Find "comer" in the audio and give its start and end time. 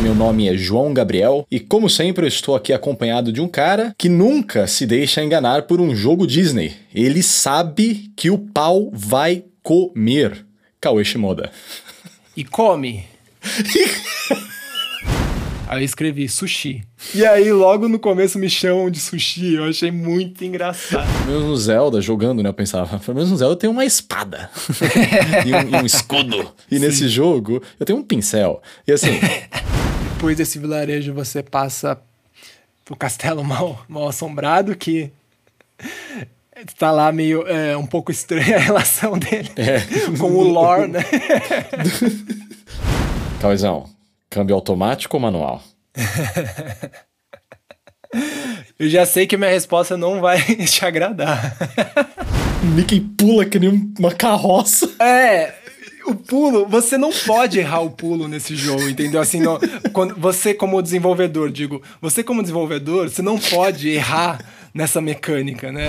9.60-10.46